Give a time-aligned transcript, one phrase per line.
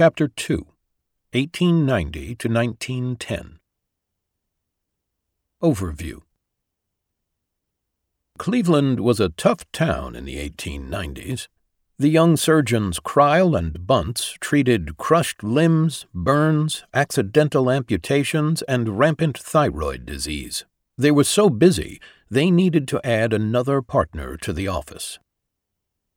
[0.00, 0.58] Chapter 2
[1.32, 3.58] 1890 to 1910
[5.60, 6.20] Overview
[8.38, 11.48] Cleveland was a tough town in the 1890s.
[11.98, 20.06] The young surgeons Crile and Bunts treated crushed limbs, burns, accidental amputations, and rampant thyroid
[20.06, 20.64] disease.
[20.96, 25.18] They were so busy, they needed to add another partner to the office.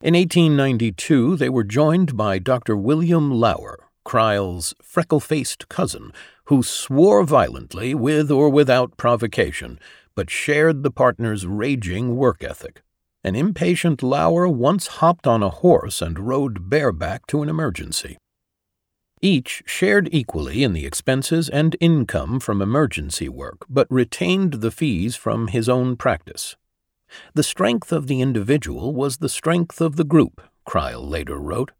[0.00, 2.76] In 1892, they were joined by Dr.
[2.76, 6.12] William Lauer, Crile's freckle faced cousin,
[6.44, 9.80] who swore violently with or without provocation,
[10.14, 12.82] but shared the partner's raging work ethic.
[13.24, 18.18] An impatient Lauer once hopped on a horse and rode bareback to an emergency.
[19.20, 25.16] Each shared equally in the expenses and income from emergency work, but retained the fees
[25.16, 26.54] from his own practice.
[27.34, 31.72] The strength of the individual was the strength of the group, Crile later wrote,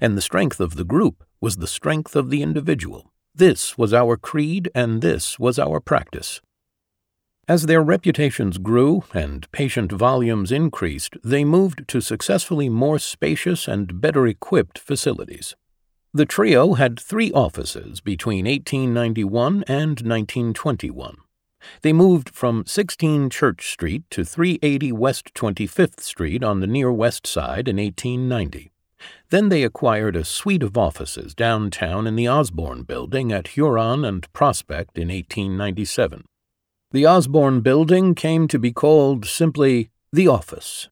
[0.00, 3.12] and the strength of the group was the strength of the individual.
[3.34, 6.40] This was our creed, and this was our practice.
[7.48, 14.00] As their reputations grew and patient volumes increased, they moved to successfully more spacious and
[14.00, 15.56] better equipped facilities.
[16.12, 21.16] The trio had three offices between 1891 and 1921.
[21.82, 27.26] They moved from 16 Church Street to 380 West 25th Street on the near west
[27.26, 28.72] side in 1890.
[29.30, 34.30] Then they acquired a suite of offices downtown in the Osborne Building at Huron and
[34.32, 36.24] Prospect in 1897.
[36.92, 40.88] The Osborne Building came to be called simply the office.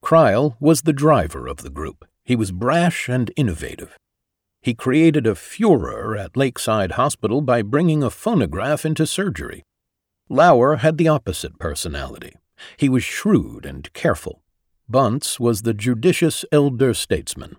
[0.00, 2.04] Crile was the driver of the group.
[2.24, 3.96] He was brash and innovative.
[4.62, 9.64] He created a furor at Lakeside Hospital by bringing a phonograph into surgery.
[10.28, 12.36] Lauer had the opposite personality.
[12.76, 14.40] He was shrewd and careful.
[14.88, 17.56] Bunts was the judicious elder statesman.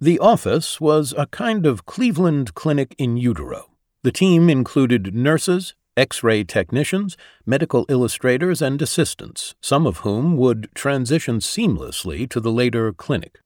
[0.00, 3.70] The office was a kind of Cleveland clinic in utero.
[4.02, 10.70] The team included nurses, X ray technicians, medical illustrators, and assistants, some of whom would
[10.74, 13.40] transition seamlessly to the later clinic.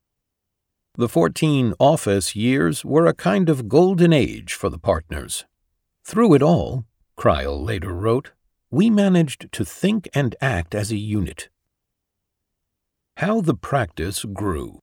[0.99, 5.45] The 14 office years were a kind of golden age for the partners.
[6.05, 6.87] Through it all,
[7.17, 8.33] Crile later wrote,
[8.71, 11.51] we managed to think and act as a unit,
[13.19, 14.81] how the Practice Grew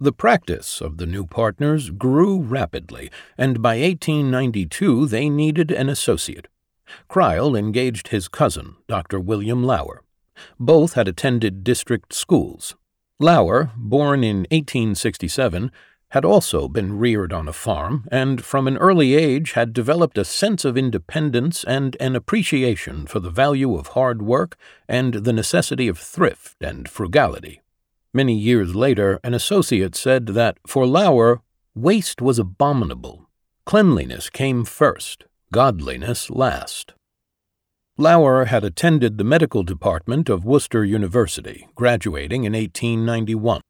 [0.00, 6.48] The practice of the new partners grew rapidly, and by 1892 they needed an associate.
[7.06, 9.20] Crile engaged his cousin, Dr.
[9.20, 10.02] William Lauer.
[10.58, 12.74] Both had attended district schools.
[13.18, 15.72] Lauer, born in 1867,
[16.10, 20.24] had also been reared on a farm, and from an early age had developed a
[20.24, 24.56] sense of independence and an appreciation for the value of hard work
[24.86, 27.62] and the necessity of thrift and frugality.
[28.12, 31.40] Many years later, an associate said that for Lauer,
[31.74, 33.28] waste was abominable.
[33.64, 36.92] Cleanliness came first, godliness last.
[37.98, 43.62] Lauer had attended the medical department of Wooster University, graduating in 1891.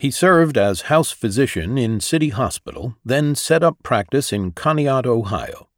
[0.00, 5.68] He served as house physician in City Hospital, then set up practice in Conneaut, Ohio.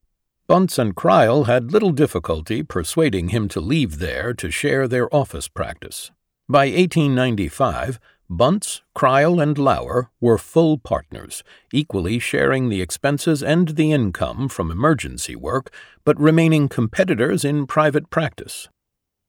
[0.47, 5.49] Bunts and Crile had little difficulty persuading him to leave there to share their office
[5.49, 6.11] practice.
[6.49, 13.93] By 1895, Bunts, Crile, and Lauer were full partners, equally sharing the expenses and the
[13.93, 15.73] income from emergency work,
[16.05, 18.69] but remaining competitors in private practice.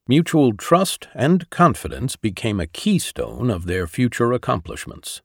[0.07, 5.21] Mutual trust and confidence became a keystone of their future accomplishments.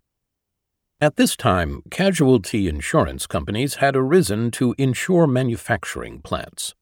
[1.01, 6.75] At this time, casualty insurance companies had arisen to insure manufacturing plants.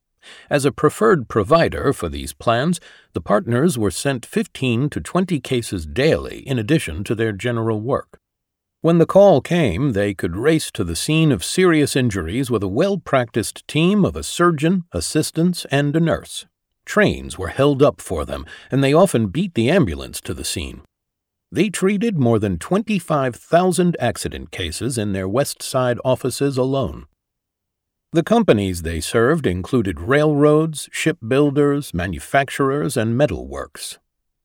[0.51, 2.81] As a preferred provider for these plans,
[3.13, 8.19] the partners were sent 15 to 20 cases daily in addition to their general work.
[8.83, 12.69] When the call came, they could race to the scene of serious injuries with a
[12.69, 16.47] well practiced team of a surgeon, assistants, and a nurse.
[16.85, 20.83] Trains were held up for them, and they often beat the ambulance to the scene.
[21.51, 27.07] They treated more than 25,000 accident cases in their West Side offices alone.
[28.13, 33.99] The companies they served included railroads, shipbuilders, manufacturers, and metalworks.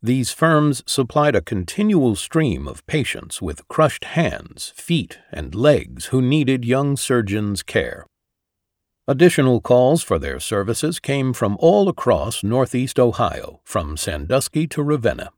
[0.04, 6.24] These firms supplied a continual stream of patients with crushed hands, feet, and legs who
[6.24, 8.08] needed young surgeons' care.
[9.08, 15.32] Additional calls for their services came from all across northeast Ohio, from Sandusky to Ravenna.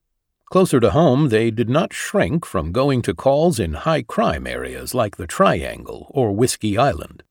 [0.46, 4.94] Closer to home, they did not shrink from going to calls in high crime areas
[4.94, 7.24] like the Triangle or Whiskey Island.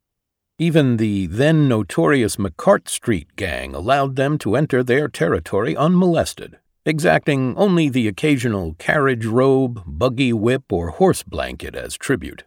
[0.58, 7.56] Even the then notorious McCart Street gang allowed them to enter their territory unmolested, exacting
[7.56, 12.44] only the occasional carriage robe, buggy whip, or horse blanket as tribute.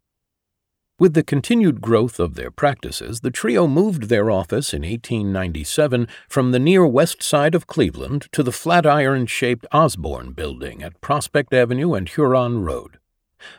[0.98, 6.52] With the continued growth of their practices, the trio moved their office in 1897 from
[6.52, 11.96] the near west side of Cleveland to the flatiron shaped Osborne Building at Prospect Avenue
[11.96, 13.00] and Huron Road.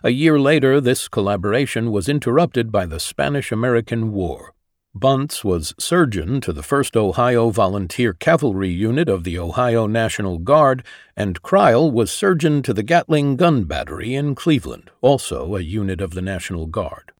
[0.03, 4.55] A year later, this collaboration was interrupted by the Spanish American War.
[4.95, 10.83] Bunts was surgeon to the 1st Ohio Volunteer Cavalry Unit of the Ohio National Guard,
[11.15, 16.15] and Crile was surgeon to the Gatling Gun Battery in Cleveland, also a unit of
[16.15, 17.13] the National Guard.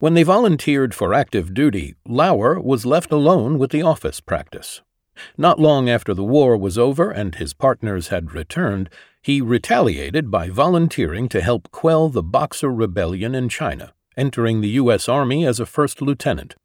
[0.00, 4.80] When they volunteered for active duty, Lauer was left alone with the office practice.
[5.38, 8.90] Not long after the war was over and his partners had returned,
[9.24, 15.08] he retaliated by volunteering to help quell the Boxer Rebellion in China, entering the U.S.
[15.08, 16.56] Army as a first lieutenant.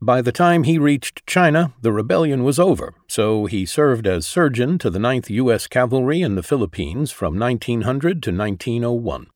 [0.00, 4.78] By the time he reached China, the rebellion was over, so he served as surgeon
[4.78, 5.68] to the 9th U.S.
[5.68, 9.28] Cavalry in the Philippines from 1900 to 1901.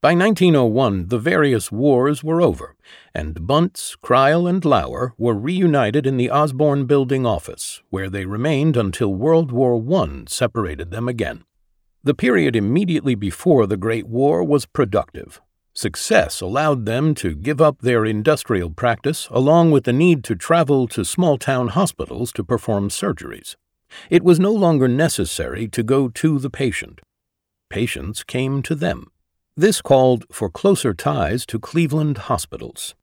[0.00, 2.76] By 1901, the various wars were over,
[3.12, 8.76] and Bunts, Crile, and Lauer were reunited in the Osborne Building office, where they remained
[8.76, 11.42] until World War I separated them again.
[12.04, 15.40] The period immediately before the Great War was productive,
[15.76, 20.86] Success allowed them to give up their industrial practice along with the need to travel
[20.88, 23.56] to small town hospitals to perform surgeries.
[24.08, 27.00] It was no longer necessary to go to the patient.
[27.70, 29.08] Patients came to them.
[29.56, 32.94] This called for closer ties to Cleveland hospitals.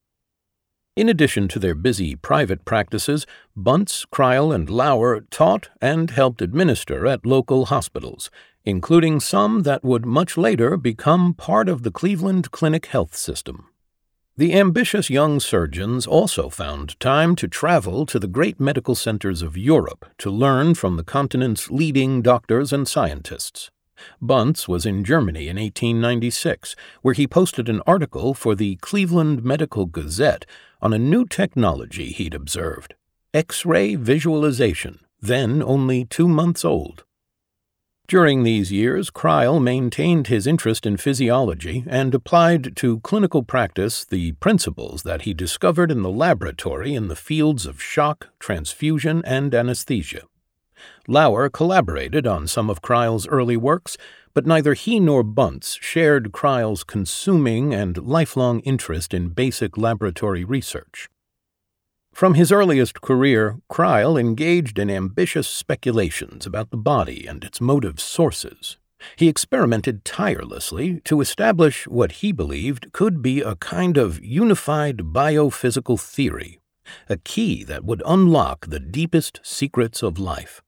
[0.96, 3.26] In addition to their busy private practices,
[3.56, 8.30] Bunts, Crile, and Lauer taught and helped administer at local hospitals,
[8.66, 13.68] including some that would much later become part of the Cleveland Clinic health system.
[14.38, 19.58] The ambitious young surgeons also found time to travel to the great medical centers of
[19.58, 23.70] Europe to learn from the continent's leading doctors and scientists.
[24.22, 29.86] Bunts was in Germany in 1896, where he posted an article for the Cleveland Medical
[29.86, 30.46] Gazette
[30.82, 32.96] on a new technology he'd observed
[33.34, 37.04] X ray visualization, then only two months old.
[38.12, 44.34] During these years, Crile maintained his interest in physiology and applied to clinical practice the
[44.34, 50.24] principles that he discovered in the laboratory in the fields of shock, transfusion, and anesthesia.
[51.08, 53.96] Lauer collaborated on some of Crile's early works,
[54.34, 61.08] but neither he nor Bunts shared Crile's consuming and lifelong interest in basic laboratory research.
[62.14, 68.00] From his earliest career, Crile engaged in ambitious speculations about the body and its motive
[68.00, 68.78] sources.
[69.16, 76.00] He experimented tirelessly to establish what he believed could be a kind of unified biophysical
[76.00, 76.60] theory,
[77.10, 80.62] a key that would unlock the deepest secrets of life.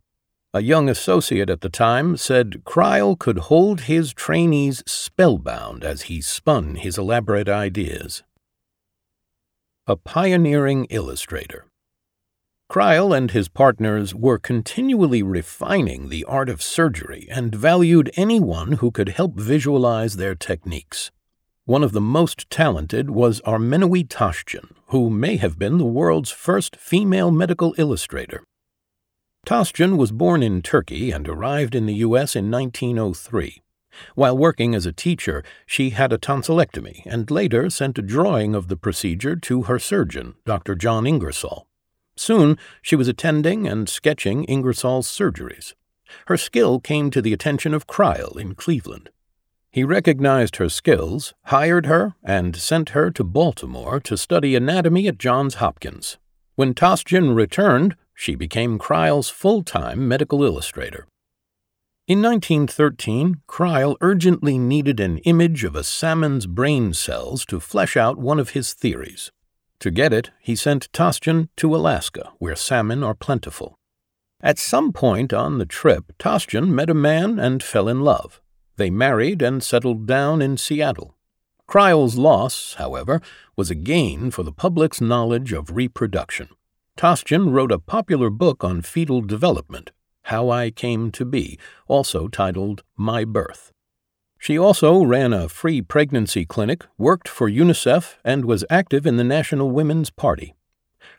[0.56, 6.22] A young associate at the time said Crile could hold his trainees spellbound as he
[6.22, 8.24] spun his elaborate ideas
[9.86, 11.66] a pioneering illustrator.
[12.70, 18.92] Crile and his partners were continually refining the art of surgery and valued anyone who
[18.92, 21.12] could help visualize their techniques.
[21.66, 26.78] One of the most talented was Armenoui Toshtjian, who may have been the world's first
[26.78, 28.46] female medical illustrator.
[29.46, 32.38] Toshtjian was born in Turkey and arrived in the U.S.
[32.38, 33.62] in 1903.
[34.16, 38.68] While working as a teacher, she had a tonsillectomy and later sent a drawing of
[38.68, 40.76] the procedure to her surgeon, Dr.
[40.76, 41.68] John Ingersoll.
[42.16, 45.74] Soon, she was attending and sketching Ingersoll's surgeries.
[46.28, 49.10] Her skill came to the attention of Crile in Cleveland.
[49.72, 55.18] He recognized her skills, hired her, and sent her to Baltimore to study anatomy at
[55.18, 56.18] Johns Hopkins.
[56.56, 61.08] When Toshtjian returned, she became Crile's full time medical illustrator.
[62.06, 68.18] In 1913, Crile urgently needed an image of a salmon's brain cells to flesh out
[68.18, 69.32] one of his theories.
[69.80, 73.80] To get it, he sent Toshtjian to Alaska, where salmon are plentiful.
[74.42, 78.42] At some point on the trip, Toshtjian met a man and fell in love.
[78.76, 81.16] They married and settled down in Seattle.
[81.68, 83.22] Crile's loss, however,
[83.56, 86.50] was a gain for the public's knowledge of reproduction.
[86.98, 89.92] Toshtjian wrote a popular book on fetal development,
[90.24, 93.72] how I Came to Be, also titled My Birth.
[94.38, 99.24] She also ran a free pregnancy clinic, worked for UNICEF, and was active in the
[99.24, 100.54] National Women's Party.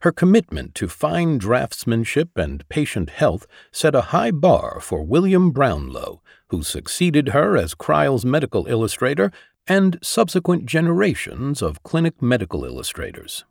[0.01, 6.21] Her commitment to fine draftsmanship and patient health set a high bar for William Brownlow,
[6.49, 9.31] who succeeded her as Crile's medical illustrator
[9.67, 13.45] and subsequent generations of clinic medical illustrators.